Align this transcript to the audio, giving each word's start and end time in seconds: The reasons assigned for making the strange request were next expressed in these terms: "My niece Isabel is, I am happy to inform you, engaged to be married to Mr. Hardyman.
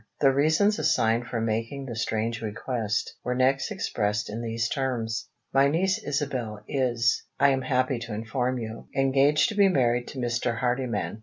The 0.19 0.31
reasons 0.31 0.79
assigned 0.79 1.27
for 1.27 1.39
making 1.39 1.85
the 1.85 1.95
strange 1.95 2.41
request 2.41 3.15
were 3.23 3.35
next 3.35 3.69
expressed 3.69 4.31
in 4.31 4.41
these 4.41 4.67
terms: 4.67 5.29
"My 5.53 5.67
niece 5.67 6.03
Isabel 6.03 6.63
is, 6.67 7.21
I 7.39 7.49
am 7.49 7.61
happy 7.61 7.99
to 7.99 8.13
inform 8.15 8.57
you, 8.57 8.87
engaged 8.95 9.49
to 9.49 9.55
be 9.55 9.67
married 9.67 10.07
to 10.07 10.17
Mr. 10.19 10.57
Hardyman. 10.57 11.19